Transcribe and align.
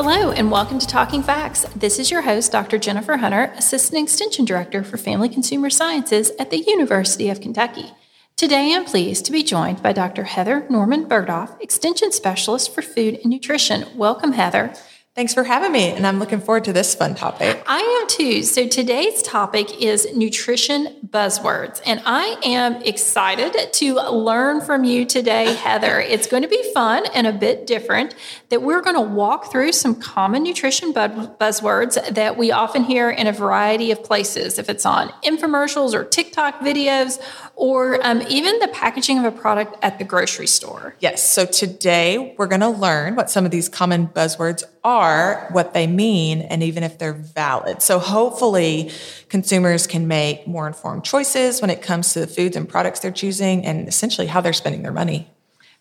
Hello, 0.00 0.30
and 0.30 0.48
welcome 0.48 0.78
to 0.78 0.86
Talking 0.86 1.24
FACS. 1.24 1.66
This 1.74 1.98
is 1.98 2.08
your 2.08 2.22
host, 2.22 2.52
Dr. 2.52 2.78
Jennifer 2.78 3.16
Hunter, 3.16 3.52
Assistant 3.56 4.00
Extension 4.00 4.44
Director 4.44 4.84
for 4.84 4.96
Family 4.96 5.28
Consumer 5.28 5.70
Sciences 5.70 6.30
at 6.38 6.50
the 6.50 6.62
University 6.68 7.28
of 7.30 7.40
Kentucky. 7.40 7.90
Today, 8.36 8.72
I'm 8.76 8.84
pleased 8.84 9.24
to 9.24 9.32
be 9.32 9.42
joined 9.42 9.82
by 9.82 9.92
Dr. 9.92 10.22
Heather 10.22 10.64
Norman 10.70 11.06
Burgdolf, 11.06 11.60
Extension 11.60 12.12
Specialist 12.12 12.72
for 12.72 12.80
Food 12.80 13.18
and 13.24 13.32
Nutrition. 13.32 13.86
Welcome, 13.96 14.34
Heather. 14.34 14.72
Thanks 15.18 15.34
for 15.34 15.42
having 15.42 15.72
me, 15.72 15.90
and 15.90 16.06
I'm 16.06 16.20
looking 16.20 16.40
forward 16.40 16.62
to 16.66 16.72
this 16.72 16.94
fun 16.94 17.16
topic. 17.16 17.60
I 17.66 17.80
am 17.80 18.06
too. 18.06 18.44
So, 18.44 18.68
today's 18.68 19.20
topic 19.20 19.82
is 19.82 20.06
nutrition 20.14 20.94
buzzwords, 21.04 21.82
and 21.84 22.00
I 22.06 22.40
am 22.44 22.76
excited 22.82 23.72
to 23.72 23.94
learn 23.94 24.60
from 24.60 24.84
you 24.84 25.04
today, 25.04 25.54
Heather. 25.54 25.98
It's 25.98 26.28
going 26.28 26.44
to 26.44 26.48
be 26.48 26.62
fun 26.72 27.04
and 27.16 27.26
a 27.26 27.32
bit 27.32 27.66
different 27.66 28.14
that 28.50 28.62
we're 28.62 28.80
going 28.80 28.94
to 28.94 29.02
walk 29.02 29.50
through 29.50 29.72
some 29.72 29.96
common 29.96 30.44
nutrition 30.44 30.92
buzzwords 30.92 32.14
that 32.14 32.36
we 32.36 32.52
often 32.52 32.84
hear 32.84 33.10
in 33.10 33.26
a 33.26 33.32
variety 33.32 33.90
of 33.90 34.04
places, 34.04 34.56
if 34.56 34.70
it's 34.70 34.86
on 34.86 35.08
infomercials 35.24 35.94
or 35.94 36.04
TikTok 36.04 36.60
videos 36.60 37.20
or 37.56 37.98
um, 38.06 38.22
even 38.28 38.56
the 38.60 38.68
packaging 38.68 39.18
of 39.18 39.24
a 39.24 39.32
product 39.32 39.74
at 39.82 39.98
the 39.98 40.04
grocery 40.04 40.46
store. 40.46 40.94
Yes. 41.00 41.28
So 41.28 41.44
today 41.44 42.36
we're 42.38 42.46
going 42.46 42.60
to 42.60 42.68
learn 42.68 43.16
what 43.16 43.30
some 43.30 43.44
of 43.44 43.50
these 43.50 43.68
common 43.68 44.06
buzzwords 44.06 44.62
are, 44.88 45.46
what 45.52 45.74
they 45.74 45.86
mean, 45.86 46.40
and 46.40 46.62
even 46.62 46.82
if 46.82 46.98
they're 46.98 47.12
valid. 47.12 47.82
So 47.82 47.98
hopefully 47.98 48.90
consumers 49.28 49.86
can 49.86 50.08
make 50.08 50.46
more 50.46 50.66
informed 50.66 51.04
choices 51.04 51.60
when 51.60 51.68
it 51.68 51.82
comes 51.82 52.14
to 52.14 52.20
the 52.20 52.26
foods 52.26 52.56
and 52.56 52.66
products 52.66 53.00
they're 53.00 53.12
choosing 53.12 53.66
and 53.66 53.86
essentially 53.86 54.26
how 54.26 54.40
they're 54.40 54.54
spending 54.54 54.82
their 54.82 54.92
money. 54.92 55.28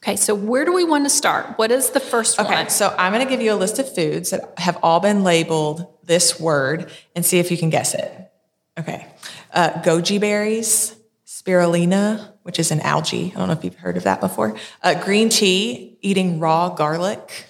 Okay, 0.04 0.18
so 0.18 0.36
where 0.36 0.66
do 0.66 0.74
we 0.74 0.84
want 0.84 1.06
to 1.06 1.10
start? 1.10 1.58
What 1.58 1.72
is 1.72 1.92
the 1.92 2.00
first 2.00 2.38
okay, 2.38 2.50
one? 2.50 2.58
Okay, 2.64 2.70
so 2.70 2.94
I'm 3.00 3.14
going 3.14 3.26
to 3.26 3.30
give 3.30 3.42
you 3.42 3.54
a 3.54 3.56
list 3.56 3.80
of 3.80 3.94
foods 3.96 4.30
that 4.32 4.54
have 4.58 4.78
all 4.84 5.00
been 5.00 5.24
labeled 5.24 5.88
this 6.04 6.40
word 6.40 6.92
and 7.16 7.26
see 7.26 7.40
if 7.40 7.50
you 7.50 7.58
can 7.58 7.70
guess 7.70 7.96
it. 7.96 8.12
Okay, 8.78 9.08
uh, 9.54 9.70
goji 9.82 10.20
berries, 10.20 10.96
spirulina, 11.26 12.34
which 12.44 12.60
is 12.60 12.72
an 12.72 12.82
algae. 12.82 13.32
I 13.34 13.40
don't 13.40 13.48
know 13.48 13.54
if 13.54 13.64
you've 13.64 13.76
heard 13.76 13.98
of 13.98 14.04
that 14.04 14.20
before. 14.20 14.56
Uh, 14.84 14.94
green 15.04 15.30
tea, 15.30 15.98
eating 16.02 16.40
raw 16.40 16.70
garlic, 16.70 17.46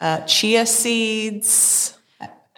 uh, 0.00 0.20
chia 0.22 0.66
seeds. 0.66 1.92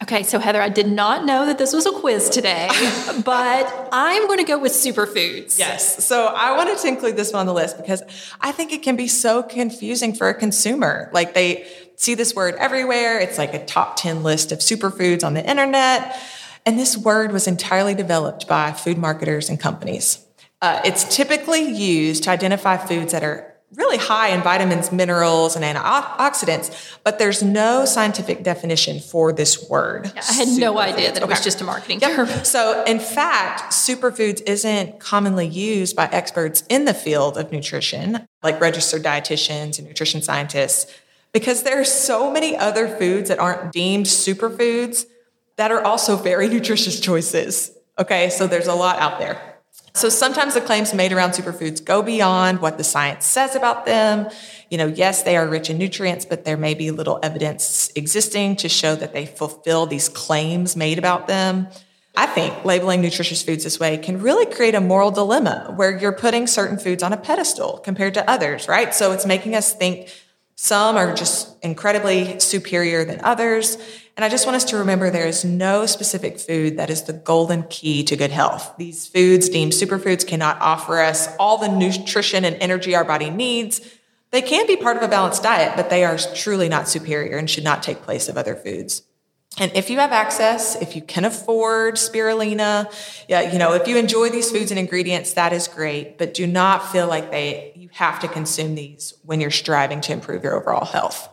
Okay, 0.01 0.23
so 0.23 0.39
Heather, 0.39 0.63
I 0.63 0.69
did 0.69 0.87
not 0.89 1.25
know 1.25 1.47
that 1.47 1.59
this 1.59 1.73
was 1.73 1.85
a 1.85 1.91
quiz 1.91 2.31
today, 2.31 2.69
but 3.25 3.89
I'm 3.91 4.29
going 4.29 4.39
to 4.39 4.45
go 4.45 4.57
with 4.57 4.73
superfoods. 4.73 5.59
Yes. 5.59 6.05
So 6.05 6.27
I 6.27 6.57
wanted 6.57 6.79
to 6.79 6.89
include 6.89 7.17
this 7.17 7.33
one 7.33 7.41
on 7.41 7.47
the 7.47 7.53
list 7.53 7.77
because 7.77 8.03
I 8.41 8.53
think 8.53 8.73
it 8.73 8.85
can 8.85 8.95
be 8.95 9.09
so 9.09 9.43
confusing 9.43 10.15
for 10.15 10.29
a 10.29 10.35
consumer. 10.35 11.11
Like 11.13 11.35
they 11.35 11.67
see 11.97 12.15
this 12.15 12.33
word 12.33 12.55
everywhere. 12.57 13.19
It's 13.19 13.39
like 13.39 13.55
a 13.55 13.65
top 13.65 13.97
10 13.97 14.23
list 14.23 14.53
of 14.53 14.61
superfoods 14.61 15.25
on 15.25 15.35
the 15.35 15.45
internet. 15.45 16.17
And 16.65 16.79
this 16.79 16.97
word 16.97 17.33
was 17.33 17.49
entirely 17.49 17.95
developed 17.95 18.47
by 18.47 18.73
food 18.73 18.99
marketers 18.99 19.49
and 19.49 19.59
companies. 19.59 20.25
Uh, 20.63 20.81
it's 20.85 21.17
typically 21.17 21.63
used 21.63 22.25
to 22.25 22.31
identify 22.31 22.77
foods 22.77 23.13
that 23.13 23.25
are 23.25 23.58
really 23.75 23.99
high 23.99 24.29
in 24.29 24.41
vitamins, 24.41 24.91
minerals, 24.91 25.55
and 25.55 25.65
antioxidants, 25.65 26.99
but 27.05 27.19
there's 27.19 27.43
no 27.43 27.85
scientific 27.85 28.43
definition 28.43 28.99
for 28.99 29.33
this 29.33 29.69
word. 29.69 30.11
Yeah, 30.15 30.23
I 30.29 30.33
had 30.33 30.49
no 30.49 30.79
idea 30.79 31.09
that 31.09 31.19
it 31.19 31.23
okay. 31.23 31.31
was 31.31 31.45
just 31.45 31.61
a 31.61 31.65
marketing 31.65 32.01
term. 32.01 32.29
So, 32.45 32.83
in 32.85 32.99
fact, 32.99 33.73
superfoods 33.73 34.43
isn't 34.47 35.01
commonly 35.01 35.47
used 35.47 35.95
by 35.95 36.07
experts 36.07 36.65
in 36.71 36.87
the 36.87 36.95
field 36.95 37.37
of 37.37 37.53
nutrition, 37.53 38.27
like 38.43 38.59
registered 38.61 39.03
dietitians 39.03 39.79
and 39.79 39.87
nutrition 39.87 40.23
scientists, 40.23 40.91
because 41.33 41.63
there 41.63 41.79
are 41.79 41.85
so 41.85 42.31
many 42.31 42.57
other 42.57 42.89
foods 42.89 43.29
that 43.29 43.39
aren't 43.39 43.71
deemed 43.73 44.07
superfoods 44.07 45.05
that 45.57 45.71
are 45.71 45.85
also 45.85 46.17
very 46.17 46.49
nutritious 46.55 47.01
choices. 47.01 47.73
Okay, 47.99 48.31
so 48.31 48.47
there's 48.47 48.69
a 48.69 48.75
lot 48.75 48.99
out 48.99 49.19
there. 49.19 49.48
So 49.99 50.09
sometimes 50.09 50.55
the 50.55 50.61
claims 50.61 50.95
made 50.95 51.13
around 51.13 51.33
superfoods 51.33 51.85
go 51.85 52.03
beyond 52.03 52.61
what 52.61 52.79
the 52.79 52.85
science 52.85 53.27
says 53.27 53.57
about 53.57 53.85
them. 53.85 54.29
You 54.71 54.79
know, 54.79 54.87
yes, 54.87 55.25
they 55.25 55.37
are 55.37 55.49
rich 55.49 55.71
in 55.71 55.77
nutrients, 55.77 56.25
but 56.25 56.45
there 56.45 56.57
may 56.57 56.75
be 56.75 56.93
little 56.93 57.19
evidence 57.21 57.91
existing 57.97 58.55
to 58.57 58.69
show 58.69 58.95
that 58.95 59.13
they 59.13 59.27
fulfill 59.27 59.87
these 59.87 60.09
claims 60.09 60.77
made 60.77 60.99
about 60.99 61.27
them. 61.27 61.67
I 62.17 62.27
think 62.27 62.65
labeling 62.65 63.01
nutritious 63.01 63.43
foods 63.43 63.65
this 63.65 63.81
way 63.81 63.99
can 63.99 64.21
really 64.21 64.47
create 64.47 64.77
a 64.77 64.81
moral 64.81 65.11
dilemma 65.11 65.73
where 65.75 65.97
you're 65.99 66.13
putting 66.13 66.47
certain 66.47 66.79
foods 66.79 67.03
on 67.03 67.13
a 67.13 67.17
pedestal 67.17 67.79
compared 67.79 68.15
to 68.15 68.31
others, 68.31 68.69
right? 68.69 68.95
So 68.95 69.11
it's 69.11 69.27
making 69.27 69.57
us 69.57 69.75
think 69.75 70.11
some 70.55 70.97
are 70.97 71.13
just 71.15 71.57
incredibly 71.65 72.39
superior 72.39 73.05
than 73.05 73.21
others. 73.23 73.79
And 74.19 74.25
I 74.25 74.29
just 74.31 74.47
want 74.47 74.57
us 74.57 74.65
to 74.65 74.79
remember 74.79 75.11
there 75.11 75.29
is 75.29 75.45
no 75.45 75.87
specific 75.87 76.41
food 76.41 76.77
that 76.77 76.91
is 76.91 77.03
the 77.03 77.13
golden 77.13 77.63
key 77.63 78.03
to 78.03 78.17
good 78.17 78.33
health. 78.33 78.75
These 78.77 79.07
foods 79.07 79.49
deemed 79.49 79.71
superfoods 79.71 80.27
cannot 80.27 80.61
offer 80.61 80.99
us 80.99 81.29
all 81.39 81.57
the 81.57 81.69
nutrition 81.69 82.45
and 82.45 82.57
energy 82.57 82.97
our 82.97 83.05
body 83.05 83.31
needs. 83.31 83.81
They 84.33 84.43
can 84.43 84.67
be 84.67 84.75
part 84.75 84.97
of 84.97 85.05
a 85.05 85.09
balanced 85.09 85.45
diet, 85.45 85.75
but 85.77 85.89
they 85.89 86.05
are 86.05 86.19
truly 86.35 86.69
not 86.69 86.89
superior 86.89 87.37
and 87.37 87.49
should 87.49 87.63
not 87.63 87.85
take 87.85 88.03
place 88.03 88.29
of 88.29 88.37
other 88.37 88.57
foods. 88.57 89.05
And 89.57 89.71
if 89.77 89.89
you 89.89 90.01
have 90.01 90.11
access, 90.11 90.75
if 90.83 90.97
you 90.97 91.03
can 91.03 91.25
afford 91.25 91.95
spirulina, 91.95 92.93
yeah, 93.29 93.53
you 93.53 93.59
know, 93.61 93.75
if 93.75 93.87
you 93.87 93.99
enjoy 93.99 94.31
these 94.31 94.51
foods 94.51 94.73
and 94.73 94.81
ingredients, 94.81 95.35
that 95.35 95.53
is 95.53 95.69
great, 95.69 96.19
but 96.19 96.35
do 96.35 96.45
not 96.45 96.91
feel 96.91 97.07
like 97.07 97.31
they 97.31 97.73
you 97.77 97.89
have 97.93 98.19
to 98.19 98.27
consume 98.27 98.75
these 98.75 99.15
when 99.23 99.41
you're 99.41 99.53
striving 99.53 100.01
to 100.01 100.13
improve 100.13 100.43
your 100.43 100.61
overall 100.61 100.87
health. 100.87 101.29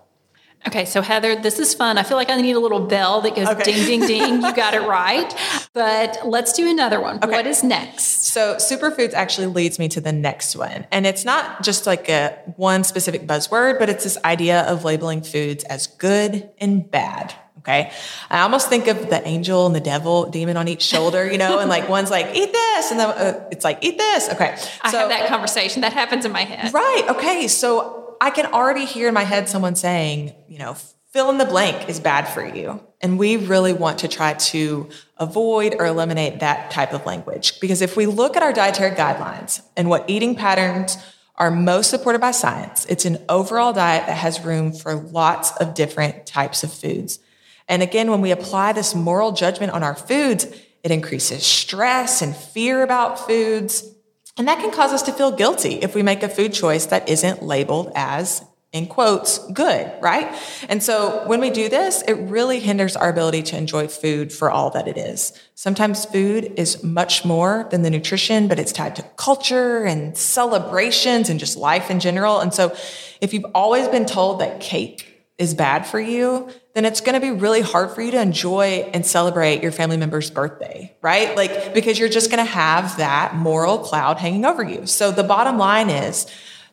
Okay, 0.68 0.86
so 0.86 1.02
Heather, 1.02 1.36
this 1.36 1.60
is 1.60 1.76
fun. 1.76 1.98
I 1.98 2.04
feel 2.04 2.18
like 2.18 2.30
I 2.30 2.42
need 2.42 2.56
a 2.56 2.60
little 2.60 2.80
bell 2.80 3.22
that 3.22 3.36
goes 3.36 3.48
okay. 3.48 3.64
ding, 3.64 3.86
ding, 3.86 4.08
ding. 4.08 4.42
You 4.42 4.56
got 4.56 4.74
it 4.74 4.82
right. 4.88 5.34
But 5.74 6.20
let's 6.26 6.54
do 6.54 6.68
another 6.70 7.00
one. 7.00 7.18
Okay. 7.18 7.30
What 7.30 7.46
is 7.46 7.64
next? 7.64 8.04
So, 8.34 8.56
superfoods 8.56 9.14
actually 9.14 9.48
leads 9.48 9.78
me 9.78 9.88
to 9.90 10.02
the 10.02 10.12
next 10.12 10.56
one. 10.56 10.88
And 10.92 11.06
it's 11.06 11.24
not 11.24 11.62
just 11.64 11.86
like 11.86 12.10
a 12.10 12.40
one 12.56 12.84
specific 12.84 13.28
buzzword, 13.28 13.78
but 13.78 13.90
it's 13.90 14.04
this 14.04 14.18
idea 14.26 14.62
of 14.62 14.84
labeling 14.84 15.22
foods 15.22 15.64
as 15.66 15.86
good 15.88 16.50
and 16.58 16.90
bad. 16.90 17.36
Okay. 17.60 17.92
I 18.30 18.42
almost 18.42 18.70
think 18.70 18.88
of 18.88 19.10
the 19.10 19.28
angel 19.28 19.66
and 19.66 19.76
the 19.76 19.80
devil 19.80 20.30
demon 20.30 20.56
on 20.56 20.68
each 20.68 20.84
shoulder, 20.84 21.30
you 21.30 21.40
know, 21.40 21.60
and 21.60 21.68
like 21.68 21.90
one's 21.90 22.12
like, 22.12 22.36
eat 22.36 22.52
this. 22.52 22.92
And 22.92 23.00
then 23.00 23.10
uh, 23.10 23.48
it's 23.52 23.64
like, 23.64 23.80
eat 23.84 23.98
this. 23.98 24.30
Okay. 24.30 24.56
I 24.84 24.92
so, 24.92 25.00
have 25.00 25.10
that 25.10 25.28
conversation. 25.28 25.82
That 25.82 25.94
happens 25.94 26.26
in 26.26 26.32
my 26.32 26.44
head. 26.44 26.74
Right. 26.74 27.06
Okay. 27.10 27.48
So 27.48 28.05
I 28.22 28.30
can 28.30 28.48
already 28.48 28.86
hear 28.86 29.08
in 29.08 29.14
my 29.14 29.24
head 29.24 29.50
someone 29.50 29.76
saying, 29.76 30.34
you 30.48 30.60
know, 30.60 30.76
fill 31.16 31.30
in 31.30 31.38
the 31.38 31.46
blank 31.46 31.88
is 31.88 32.00
bad 32.00 32.28
for 32.28 32.46
you. 32.46 32.82
And 33.00 33.18
we 33.18 33.38
really 33.38 33.72
want 33.72 34.00
to 34.00 34.08
try 34.08 34.34
to 34.34 34.90
avoid 35.18 35.76
or 35.80 35.86
eliminate 35.86 36.42
that 36.42 36.72
type 36.72 36.92
of 36.92 37.06
language. 37.06 37.60
Because 37.62 37.82
if 37.82 37.96
we 37.96 38.06
look 38.06 38.36
at 38.36 38.44
our 38.44 38.52
dietary 38.52 38.92
guidelines 38.92 39.62
and 39.78 39.90
what 39.90 40.10
eating 40.10 40.36
patterns 40.36 40.98
are 41.38 41.52
most 41.52 41.90
supported 41.90 42.20
by 42.20 42.32
science, 42.32 42.86
it's 42.88 43.06
an 43.06 43.18
overall 43.30 43.72
diet 43.72 44.08
that 44.08 44.18
has 44.18 44.44
room 44.44 44.74
for 44.74 44.96
lots 44.96 45.56
of 45.58 45.74
different 45.74 46.26
types 46.26 46.64
of 46.64 46.74
foods. 46.74 47.20
And 47.68 47.82
again, 47.82 48.12
when 48.12 48.22
we 48.22 48.32
apply 48.32 48.74
this 48.74 48.94
moral 48.94 49.32
judgment 49.32 49.72
on 49.72 49.84
our 49.84 49.96
foods, 49.96 50.46
it 50.84 50.92
increases 50.92 51.46
stress 51.46 52.22
and 52.22 52.36
fear 52.36 52.84
about 52.84 53.26
foods. 53.26 53.90
And 54.38 54.48
that 54.48 54.60
can 54.60 54.72
cause 54.72 54.92
us 54.92 55.04
to 55.04 55.14
feel 55.14 55.32
guilty 55.32 55.76
if 55.76 55.96
we 55.96 56.04
make 56.04 56.22
a 56.22 56.30
food 56.30 56.52
choice 56.52 56.88
that 56.88 57.08
isn't 57.08 57.42
labeled 57.42 57.92
as, 57.96 58.44
in 58.74 58.88
quotes, 58.88 59.38
good, 59.54 59.90
right? 60.02 60.38
And 60.68 60.84
so 60.84 61.26
when 61.28 61.40
we 61.40 61.50
do 61.50 61.70
this, 61.70 62.02
it 62.02 62.16
really 62.16 62.60
hinders 62.60 62.98
our 62.98 63.08
ability 63.08 63.44
to 63.44 63.58
enjoy 63.58 63.88
food 63.88 64.34
for 64.34 64.52
all 64.52 64.72
that 64.72 64.90
it 64.90 64.98
is. 64.98 65.32
Sometimes 65.54 66.04
food 66.04 66.52
is 66.58 66.84
much 66.84 67.24
more 67.24 67.68
than 67.72 67.84
the 67.84 67.90
nutrition, 67.90 68.50
but 68.50 68.60
it's 68.60 68.74
tied 68.74 68.98
to 68.98 69.04
culture 69.16 69.86
and 69.86 70.18
celebrations 70.18 71.30
and 71.30 71.40
just 71.40 71.56
life 71.56 71.90
in 71.90 72.02
general. 72.02 72.42
And 72.42 72.54
so 72.54 72.76
if 73.22 73.34
you've 73.34 73.46
always 73.56 73.88
been 73.88 74.06
told 74.06 74.42
that 74.42 74.60
cake 74.60 75.26
is 75.38 75.54
bad 75.54 75.88
for 75.88 76.00
you, 76.00 76.50
then 76.76 76.84
it's 76.84 77.00
going 77.00 77.14
to 77.14 77.22
be 77.22 77.32
really 77.32 77.62
hard 77.62 77.92
for 77.92 78.02
you 78.02 78.12
to 78.12 78.22
enjoy 78.22 78.90
and 78.94 79.06
celebrate 79.06 79.64
your 79.64 79.72
family 79.72 79.96
member's 79.96 80.30
birthday, 80.30 80.94
right? 81.02 81.36
Like, 81.36 81.74
because 81.74 81.98
you're 81.98 82.10
just 82.10 82.30
going 82.30 82.46
to 82.46 82.52
have 82.52 82.98
that 82.98 83.34
moral 83.34 83.80
cloud 83.80 84.18
hanging 84.18 84.44
over 84.44 84.62
you. 84.62 84.86
So 84.86 85.10
the 85.12 85.24
bottom 85.24 85.58
line 85.58 85.90
is 85.90 86.28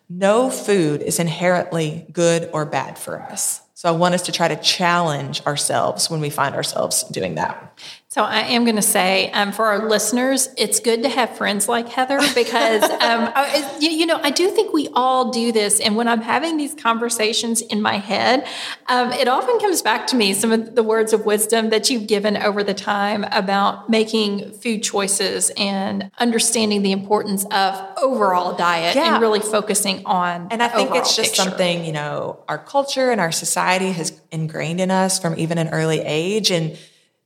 no 0.08 0.50
food 0.50 1.02
is 1.02 1.20
inherently 1.20 2.06
good 2.12 2.50
or 2.52 2.66
bad 2.66 2.98
for 2.98 3.22
us. 3.22 3.62
So 3.74 3.88
I 3.88 3.92
want 3.92 4.14
us 4.14 4.22
to 4.22 4.32
try 4.32 4.48
to 4.48 4.56
challenge 4.56 5.44
ourselves 5.46 6.10
when 6.10 6.20
we 6.20 6.30
find 6.30 6.56
ourselves 6.56 7.04
doing 7.04 7.36
that. 7.36 7.78
So 8.12 8.22
I 8.22 8.40
am 8.40 8.64
going 8.64 8.76
to 8.76 8.82
say 8.82 9.30
um, 9.30 9.52
for 9.52 9.64
our 9.64 9.88
listeners, 9.88 10.50
it's 10.58 10.80
good 10.80 11.04
to 11.04 11.08
have 11.08 11.34
friends 11.34 11.66
like 11.66 11.88
Heather 11.88 12.20
because 12.34 12.82
um, 12.90 12.90
I, 13.00 13.74
you, 13.80 13.88
you, 13.88 14.04
know 14.04 14.20
I 14.22 14.28
do 14.28 14.50
think 14.50 14.74
we 14.74 14.90
all 14.92 15.30
do 15.30 15.50
this, 15.50 15.80
and 15.80 15.96
when 15.96 16.08
I'm 16.08 16.20
having 16.20 16.58
these 16.58 16.74
conversations 16.74 17.62
in 17.62 17.80
my 17.80 17.96
head, 17.96 18.46
um, 18.86 19.12
it 19.12 19.28
often 19.28 19.58
comes 19.60 19.80
back 19.80 20.08
to 20.08 20.16
me 20.16 20.34
some 20.34 20.52
of 20.52 20.74
the 20.74 20.82
words 20.82 21.14
of 21.14 21.24
wisdom 21.24 21.70
that 21.70 21.88
you've 21.88 22.06
given 22.06 22.36
over 22.36 22.62
the 22.62 22.74
time 22.74 23.24
about 23.30 23.88
making 23.88 24.52
food 24.58 24.82
choices 24.82 25.50
and 25.56 26.10
understanding 26.18 26.82
the 26.82 26.92
importance 26.92 27.46
of 27.46 27.80
overall 27.96 28.54
diet 28.54 28.94
yeah. 28.94 29.14
and 29.14 29.22
really 29.22 29.40
focusing 29.40 30.04
on. 30.04 30.48
And 30.50 30.62
I 30.62 30.68
think 30.68 30.90
it's 30.94 31.16
just 31.16 31.30
picture. 31.30 31.48
something 31.48 31.86
you 31.86 31.92
know 31.92 32.44
our 32.46 32.58
culture 32.58 33.10
and 33.10 33.22
our 33.22 33.32
society 33.32 33.90
has 33.92 34.20
ingrained 34.30 34.82
in 34.82 34.90
us 34.90 35.18
from 35.18 35.38
even 35.38 35.56
an 35.56 35.70
early 35.70 36.00
age, 36.00 36.50
and 36.50 36.76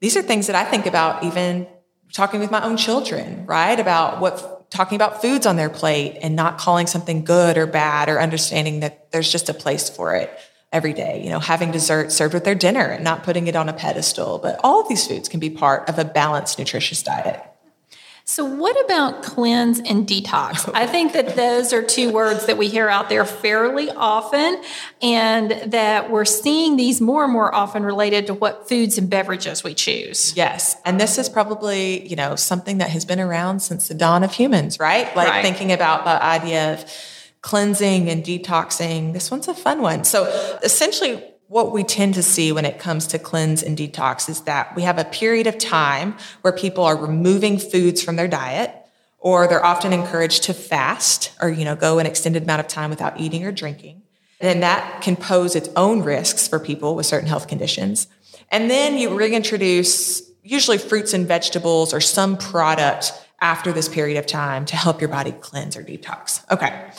these 0.06 0.16
are 0.16 0.22
things 0.22 0.46
that 0.46 0.54
I 0.54 0.62
think 0.62 0.86
about 0.86 1.24
even 1.24 1.66
talking 2.12 2.38
with 2.38 2.52
my 2.52 2.62
own 2.62 2.76
children, 2.76 3.44
right? 3.44 3.80
About 3.80 4.20
what 4.20 4.70
talking 4.70 4.94
about 4.94 5.20
foods 5.20 5.46
on 5.46 5.56
their 5.56 5.68
plate 5.68 6.16
and 6.22 6.36
not 6.36 6.58
calling 6.58 6.86
something 6.86 7.24
good 7.24 7.58
or 7.58 7.66
bad 7.66 8.08
or 8.08 8.20
understanding 8.20 8.78
that 8.80 9.10
there's 9.10 9.32
just 9.32 9.48
a 9.48 9.52
place 9.54 9.90
for 9.90 10.14
it 10.14 10.30
every 10.70 10.92
day. 10.92 11.24
You 11.24 11.30
know, 11.30 11.40
having 11.40 11.72
dessert 11.72 12.12
served 12.12 12.34
with 12.34 12.44
their 12.44 12.54
dinner 12.54 12.84
and 12.84 13.02
not 13.02 13.24
putting 13.24 13.48
it 13.48 13.56
on 13.56 13.68
a 13.68 13.72
pedestal. 13.72 14.38
But 14.38 14.60
all 14.62 14.80
of 14.80 14.88
these 14.88 15.04
foods 15.08 15.28
can 15.28 15.40
be 15.40 15.50
part 15.50 15.88
of 15.88 15.98
a 15.98 16.04
balanced, 16.04 16.56
nutritious 16.56 17.02
diet. 17.02 17.42
So, 18.28 18.44
what 18.44 18.76
about 18.84 19.22
cleanse 19.22 19.78
and 19.78 20.04
detox? 20.04 20.68
I 20.74 20.84
think 20.84 21.12
that 21.12 21.36
those 21.36 21.72
are 21.72 21.80
two 21.80 22.10
words 22.10 22.46
that 22.46 22.58
we 22.58 22.66
hear 22.66 22.88
out 22.88 23.08
there 23.08 23.24
fairly 23.24 23.88
often, 23.88 24.60
and 25.00 25.52
that 25.72 26.10
we're 26.10 26.24
seeing 26.24 26.76
these 26.76 27.00
more 27.00 27.22
and 27.22 27.32
more 27.32 27.54
often 27.54 27.84
related 27.84 28.26
to 28.26 28.34
what 28.34 28.68
foods 28.68 28.98
and 28.98 29.08
beverages 29.08 29.62
we 29.62 29.74
choose. 29.74 30.36
Yes. 30.36 30.76
And 30.84 31.00
this 31.00 31.18
is 31.18 31.28
probably, 31.28 32.04
you 32.08 32.16
know, 32.16 32.34
something 32.34 32.78
that 32.78 32.90
has 32.90 33.04
been 33.04 33.20
around 33.20 33.60
since 33.60 33.86
the 33.86 33.94
dawn 33.94 34.24
of 34.24 34.32
humans, 34.32 34.80
right? 34.80 35.14
Like 35.14 35.28
right. 35.28 35.42
thinking 35.42 35.70
about 35.70 36.04
the 36.04 36.20
idea 36.20 36.74
of 36.74 36.84
cleansing 37.42 38.10
and 38.10 38.24
detoxing. 38.24 39.12
This 39.12 39.30
one's 39.30 39.46
a 39.46 39.54
fun 39.54 39.82
one. 39.82 40.02
So, 40.02 40.24
essentially, 40.64 41.22
what 41.48 41.72
we 41.72 41.84
tend 41.84 42.14
to 42.14 42.22
see 42.22 42.50
when 42.50 42.64
it 42.64 42.78
comes 42.78 43.06
to 43.08 43.18
cleanse 43.18 43.62
and 43.62 43.78
detox 43.78 44.28
is 44.28 44.40
that 44.42 44.74
we 44.74 44.82
have 44.82 44.98
a 44.98 45.04
period 45.04 45.46
of 45.46 45.58
time 45.58 46.16
where 46.40 46.52
people 46.52 46.84
are 46.84 46.96
removing 46.96 47.58
foods 47.58 48.02
from 48.02 48.16
their 48.16 48.26
diet 48.26 48.74
or 49.18 49.46
they're 49.46 49.64
often 49.64 49.92
encouraged 49.92 50.42
to 50.44 50.54
fast 50.54 51.32
or 51.40 51.48
you 51.48 51.64
know 51.64 51.76
go 51.76 51.98
an 51.98 52.06
extended 52.06 52.42
amount 52.42 52.60
of 52.60 52.68
time 52.68 52.90
without 52.90 53.20
eating 53.20 53.44
or 53.44 53.52
drinking. 53.52 54.02
And 54.40 54.62
that 54.62 55.00
can 55.02 55.16
pose 55.16 55.56
its 55.56 55.68
own 55.76 56.02
risks 56.02 56.46
for 56.46 56.58
people 56.58 56.94
with 56.94 57.06
certain 57.06 57.28
health 57.28 57.48
conditions. 57.48 58.06
And 58.50 58.70
then 58.70 58.98
you 58.98 59.16
reintroduce 59.16 60.22
usually 60.42 60.78
fruits 60.78 61.14
and 61.14 61.26
vegetables 61.26 61.94
or 61.94 62.00
some 62.00 62.36
product 62.36 63.12
after 63.40 63.72
this 63.72 63.88
period 63.88 64.18
of 64.18 64.26
time 64.26 64.64
to 64.66 64.76
help 64.76 65.00
your 65.00 65.08
body 65.08 65.32
cleanse 65.32 65.76
or 65.76 65.82
detox. 65.82 66.44
Okay 66.50 66.90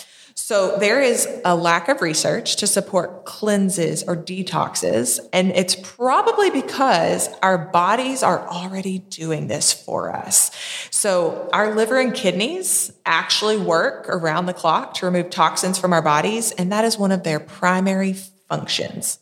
so 0.47 0.77
there 0.77 1.01
is 1.01 1.27
a 1.43 1.57
lack 1.57 1.89
of 1.89 2.01
research 2.01 2.55
to 2.55 2.67
support 2.67 3.25
cleanses 3.25 4.03
or 4.03 4.15
detoxes. 4.15 5.19
And 5.33 5.51
it's 5.51 5.75
probably 5.75 6.51
because 6.51 7.27
our 7.43 7.57
bodies 7.57 8.23
are 8.23 8.47
already 8.47 8.99
doing 8.99 9.47
this 9.47 9.73
for 9.73 10.15
us. 10.15 10.51
So 10.89 11.49
our 11.51 11.75
liver 11.75 11.99
and 11.99 12.13
kidneys 12.13 12.93
actually 13.05 13.57
work 13.57 14.07
around 14.07 14.45
the 14.45 14.53
clock 14.53 14.93
to 14.93 15.05
remove 15.07 15.31
toxins 15.31 15.77
from 15.77 15.91
our 15.91 16.01
bodies. 16.01 16.53
And 16.53 16.71
that 16.71 16.85
is 16.85 16.97
one 16.97 17.11
of 17.11 17.23
their 17.23 17.41
primary 17.41 18.13
functions. 18.47 19.19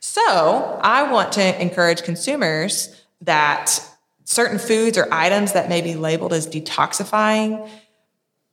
So 0.00 0.80
I 0.82 1.12
want 1.12 1.30
to 1.34 1.62
encourage 1.62 2.02
consumers 2.02 3.04
that 3.20 3.78
certain 4.24 4.58
foods 4.58 4.98
or 4.98 5.06
items 5.12 5.52
that 5.52 5.68
may 5.68 5.80
be 5.80 5.94
labeled 5.94 6.32
as 6.32 6.48
detoxifying 6.48 7.70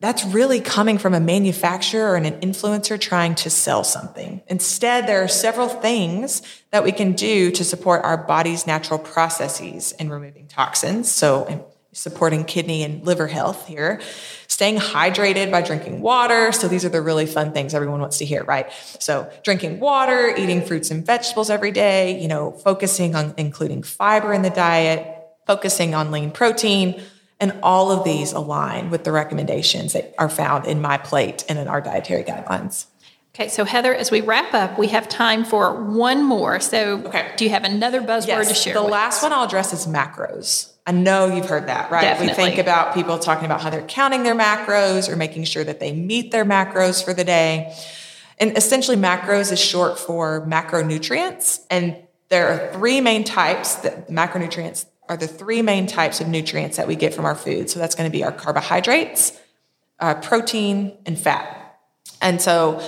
that's 0.03 0.25
really 0.25 0.59
coming 0.59 0.97
from 0.97 1.13
a 1.13 1.19
manufacturer 1.21 2.17
and 2.17 2.27
an 2.27 2.37
influencer 2.41 2.99
trying 2.99 3.35
to 3.35 3.49
sell 3.49 3.85
something. 3.85 4.41
Instead, 4.47 5.07
there 5.07 5.23
are 5.23 5.29
several 5.29 5.69
things 5.69 6.41
that 6.71 6.83
we 6.83 6.91
can 6.91 7.13
do 7.13 7.51
to 7.51 7.63
support 7.63 8.03
our 8.03 8.17
body's 8.17 8.67
natural 8.67 8.99
processes 8.99 9.93
in 9.93 10.09
removing 10.09 10.47
toxins. 10.47 11.09
So, 11.09 11.69
supporting 11.93 12.43
kidney 12.43 12.83
and 12.83 13.05
liver 13.05 13.27
health 13.27 13.65
here, 13.65 14.01
staying 14.47 14.75
hydrated 14.75 15.51
by 15.51 15.61
drinking 15.61 16.01
water. 16.01 16.51
So, 16.51 16.67
these 16.67 16.83
are 16.83 16.89
the 16.89 17.01
really 17.01 17.25
fun 17.25 17.53
things 17.53 17.73
everyone 17.73 18.01
wants 18.01 18.17
to 18.17 18.25
hear, 18.25 18.43
right? 18.43 18.69
So, 18.99 19.31
drinking 19.45 19.79
water, 19.79 20.35
eating 20.35 20.65
fruits 20.65 20.91
and 20.91 21.05
vegetables 21.05 21.49
every 21.49 21.71
day, 21.71 22.21
you 22.21 22.27
know, 22.27 22.51
focusing 22.51 23.15
on 23.15 23.35
including 23.37 23.83
fiber 23.83 24.33
in 24.33 24.41
the 24.41 24.49
diet, 24.49 25.07
focusing 25.47 25.95
on 25.95 26.11
lean 26.11 26.31
protein 26.31 27.01
and 27.43 27.59
all 27.61 27.91
of 27.91 28.05
these 28.05 28.31
align 28.31 28.89
with 28.89 29.03
the 29.03 29.11
recommendations 29.11 29.91
that 29.91 30.15
are 30.17 30.29
found 30.29 30.65
in 30.65 30.81
MyPlate 30.81 31.43
and 31.49 31.59
in 31.59 31.67
our 31.67 31.81
dietary 31.81 32.23
guidelines. 32.23 32.85
Okay, 33.35 33.49
so 33.49 33.65
Heather, 33.65 33.93
as 33.93 34.11
we 34.11 34.21
wrap 34.21 34.53
up, 34.53 34.79
we 34.79 34.87
have 34.87 35.09
time 35.09 35.43
for 35.43 35.83
one 35.83 36.23
more. 36.23 36.61
So, 36.61 37.01
okay. 37.05 37.33
do 37.35 37.43
you 37.43 37.49
have 37.49 37.65
another 37.65 37.99
buzzword 37.99 38.27
yes, 38.27 38.47
to 38.47 38.53
share? 38.53 38.73
The 38.75 38.81
last 38.81 39.17
us? 39.17 39.23
one 39.23 39.33
I'll 39.33 39.43
address 39.43 39.73
is 39.73 39.85
macros. 39.87 40.71
I 40.87 40.93
know 40.93 41.35
you've 41.35 41.47
heard 41.47 41.67
that, 41.67 41.91
right? 41.91 42.01
Definitely. 42.01 42.43
We 42.43 42.49
think 42.49 42.59
about 42.59 42.93
people 42.93 43.19
talking 43.19 43.45
about 43.45 43.59
how 43.59 43.69
they're 43.69 43.81
counting 43.81 44.23
their 44.23 44.35
macros 44.35 45.09
or 45.09 45.17
making 45.17 45.43
sure 45.43 45.65
that 45.65 45.81
they 45.81 45.91
meet 45.91 46.31
their 46.31 46.45
macros 46.45 47.03
for 47.03 47.13
the 47.13 47.25
day. 47.25 47.75
And 48.39 48.57
essentially, 48.57 48.95
macros 48.95 49.51
is 49.51 49.59
short 49.59 49.99
for 49.99 50.47
macronutrients. 50.47 51.59
And 51.69 51.97
there 52.29 52.47
are 52.47 52.73
three 52.73 53.01
main 53.01 53.25
types 53.25 53.75
that 53.75 54.07
macronutrients 54.07 54.85
are 55.09 55.17
the 55.17 55.27
three 55.27 55.61
main 55.61 55.87
types 55.87 56.21
of 56.21 56.27
nutrients 56.27 56.77
that 56.77 56.87
we 56.87 56.95
get 56.95 57.13
from 57.13 57.25
our 57.25 57.35
food. 57.35 57.69
So 57.69 57.79
that's 57.79 57.95
going 57.95 58.09
to 58.09 58.11
be 58.11 58.23
our 58.23 58.31
carbohydrates, 58.31 59.37
uh, 59.99 60.15
protein, 60.15 60.97
and 61.05 61.17
fat. 61.17 61.79
And 62.21 62.41
so 62.41 62.81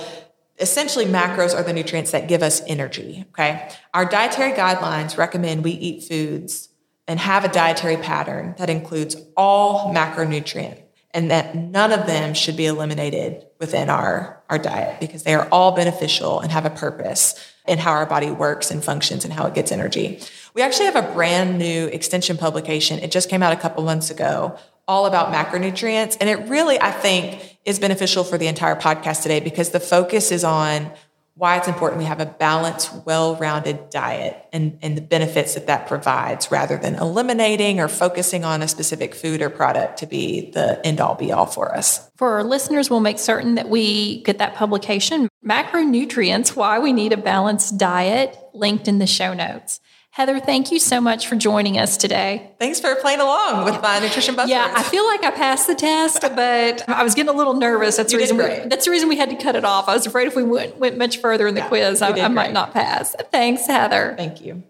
essentially 0.58 1.04
macros 1.04 1.54
are 1.54 1.62
the 1.62 1.72
nutrients 1.72 2.12
that 2.12 2.28
give 2.28 2.42
us 2.42 2.62
energy, 2.66 3.26
okay? 3.30 3.70
Our 3.92 4.06
dietary 4.06 4.52
guidelines 4.52 5.18
recommend 5.18 5.64
we 5.64 5.72
eat 5.72 6.04
foods 6.04 6.70
and 7.06 7.20
have 7.20 7.44
a 7.44 7.48
dietary 7.48 7.98
pattern 7.98 8.54
that 8.58 8.70
includes 8.70 9.16
all 9.36 9.94
macronutrient 9.94 10.82
and 11.12 11.30
that 11.30 11.54
none 11.54 11.92
of 11.92 12.06
them 12.06 12.34
should 12.34 12.56
be 12.56 12.66
eliminated 12.66 13.46
within 13.58 13.88
our, 13.88 14.42
our 14.50 14.58
diet 14.58 15.00
because 15.00 15.22
they 15.22 15.34
are 15.34 15.48
all 15.50 15.72
beneficial 15.72 16.40
and 16.40 16.50
have 16.52 16.66
a 16.66 16.70
purpose 16.70 17.34
in 17.66 17.78
how 17.78 17.92
our 17.92 18.06
body 18.06 18.30
works 18.30 18.70
and 18.70 18.84
functions 18.84 19.24
and 19.24 19.32
how 19.32 19.46
it 19.46 19.54
gets 19.54 19.72
energy. 19.72 20.20
We 20.54 20.62
actually 20.62 20.86
have 20.86 20.96
a 20.96 21.12
brand 21.12 21.58
new 21.58 21.86
extension 21.86 22.36
publication. 22.36 22.98
It 23.00 23.10
just 23.10 23.28
came 23.28 23.42
out 23.42 23.52
a 23.52 23.56
couple 23.56 23.84
months 23.84 24.10
ago, 24.10 24.58
all 24.88 25.06
about 25.06 25.32
macronutrients. 25.32 26.16
And 26.20 26.30
it 26.30 26.48
really, 26.48 26.80
I 26.80 26.90
think, 26.90 27.58
is 27.64 27.78
beneficial 27.78 28.24
for 28.24 28.38
the 28.38 28.46
entire 28.46 28.76
podcast 28.76 29.22
today 29.22 29.40
because 29.40 29.70
the 29.70 29.80
focus 29.80 30.30
is 30.30 30.44
on 30.44 30.92
why 31.36 31.58
it's 31.58 31.68
important 31.68 31.98
we 31.98 32.06
have 32.06 32.20
a 32.20 32.26
balanced, 32.26 32.90
well-rounded 33.04 33.90
diet 33.90 34.42
and, 34.54 34.78
and 34.80 34.96
the 34.96 35.02
benefits 35.02 35.52
that 35.52 35.66
that 35.66 35.86
provides 35.86 36.50
rather 36.50 36.78
than 36.78 36.94
eliminating 36.94 37.78
or 37.78 37.88
focusing 37.88 38.42
on 38.42 38.62
a 38.62 38.68
specific 38.68 39.14
food 39.14 39.42
or 39.42 39.50
product 39.50 39.98
to 39.98 40.06
be 40.06 40.50
the 40.52 40.84
end 40.84 40.98
all 40.98 41.14
be 41.14 41.32
all 41.32 41.44
for 41.44 41.76
us. 41.76 42.10
For 42.16 42.30
our 42.30 42.44
listeners, 42.44 42.88
we'll 42.88 43.00
make 43.00 43.18
certain 43.18 43.56
that 43.56 43.68
we 43.68 44.22
get 44.22 44.38
that 44.38 44.54
publication, 44.54 45.28
Macronutrients, 45.46 46.56
Why 46.56 46.80
We 46.80 46.92
Need 46.92 47.12
a 47.12 47.16
Balanced 47.16 47.78
Diet, 47.78 48.36
linked 48.52 48.88
in 48.88 48.98
the 48.98 49.06
show 49.06 49.32
notes. 49.32 49.78
Heather, 50.10 50.40
thank 50.40 50.72
you 50.72 50.80
so 50.80 51.00
much 51.00 51.28
for 51.28 51.36
joining 51.36 51.78
us 51.78 51.96
today. 51.96 52.50
Thanks 52.58 52.80
for 52.80 52.94
playing 52.96 53.20
along 53.20 53.64
with 53.64 53.80
my 53.80 54.00
nutrition 54.00 54.34
buzzwords. 54.34 54.48
Yeah, 54.48 54.72
I 54.74 54.82
feel 54.82 55.06
like 55.06 55.22
I 55.22 55.30
passed 55.30 55.68
the 55.68 55.74
test, 55.74 56.22
but 56.22 56.88
I 56.88 57.04
was 57.04 57.14
getting 57.14 57.32
a 57.32 57.36
little 57.36 57.54
nervous. 57.54 57.96
That's 57.96 58.10
the 58.10 58.18
reason. 58.18 58.38
We, 58.38 58.44
that's 58.44 58.86
the 58.86 58.90
reason 58.90 59.08
we 59.08 59.18
had 59.18 59.30
to 59.30 59.36
cut 59.36 59.54
it 59.54 59.64
off. 59.64 59.88
I 59.88 59.94
was 59.94 60.06
afraid 60.06 60.26
if 60.26 60.34
we 60.34 60.42
went, 60.42 60.78
went 60.78 60.98
much 60.98 61.18
further 61.18 61.46
in 61.46 61.54
the 61.54 61.60
yeah, 61.60 61.68
quiz, 61.68 62.02
I, 62.02 62.08
I 62.08 62.28
might 62.28 62.52
not 62.52 62.72
pass. 62.72 63.14
Thanks, 63.30 63.66
Heather. 63.66 64.14
Thank 64.16 64.40
you. 64.40 64.64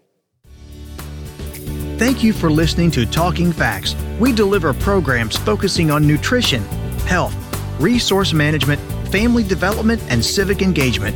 Thank 1.97 2.23
you 2.23 2.33
for 2.33 2.51
listening 2.51 2.91
to 2.91 3.05
Talking 3.07 3.51
FACS. 3.51 3.95
We 4.19 4.31
deliver 4.31 4.73
programs 4.73 5.37
focusing 5.37 5.89
on 5.89 6.05
nutrition, 6.05 6.61
health, 7.07 7.33
resource 7.79 8.33
management, 8.33 8.81
family 9.17 9.43
development, 9.43 9.99
and 10.09 10.23
civic 10.23 10.61
engagement. 10.61 11.15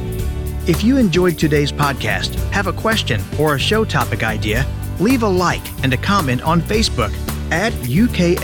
If 0.67 0.83
you 0.83 0.97
enjoyed 0.97 1.37
today's 1.37 1.71
podcast, 1.71 2.33
have 2.49 2.65
a 2.65 2.73
question 2.73 3.21
or 3.39 3.53
a 3.53 3.59
show 3.59 3.85
topic 3.85 4.23
idea, 4.23 4.65
leave 4.99 5.21
a 5.21 5.27
like 5.27 5.61
and 5.83 5.93
a 5.93 5.97
comment 5.97 6.41
on 6.41 6.61
Facebook 6.61 7.13
at 7.51 7.71
UKFCSEXT 7.73 8.35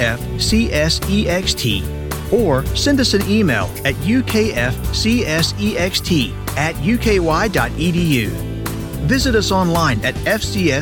or 2.31 2.63
send 2.75 2.99
us 2.99 3.15
an 3.15 3.27
email 3.27 3.65
at 3.83 3.95
ukfcsext 3.95 5.07
at 6.55 6.75
uky.edu. 6.75 8.27
Visit 9.07 9.33
us 9.33 9.51
online 9.51 10.05
at 10.05 10.13
fcs.uky.edu 10.15 10.81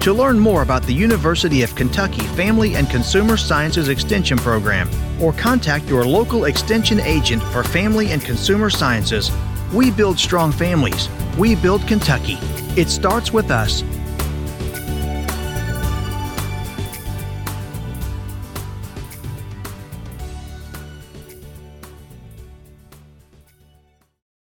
to 0.00 0.12
learn 0.14 0.38
more 0.38 0.62
about 0.62 0.84
the 0.84 0.94
University 0.94 1.62
of 1.62 1.74
Kentucky 1.74 2.26
Family 2.28 2.76
and 2.76 2.88
Consumer 2.88 3.36
Sciences 3.36 3.90
Extension 3.90 4.38
Program 4.38 4.88
or 5.20 5.32
contact 5.32 5.86
your 5.86 6.04
local 6.04 6.44
extension 6.44 7.00
agent 7.00 7.42
for 7.44 7.62
family 7.62 8.12
and 8.12 8.22
consumer 8.22 8.70
sciences. 8.70 9.30
We 9.72 9.90
build 9.90 10.18
strong 10.18 10.52
families. 10.52 11.08
We 11.38 11.54
build 11.54 11.86
Kentucky. 11.86 12.38
It 12.80 12.88
starts 12.88 13.32
with 13.32 13.50
us 13.50 13.82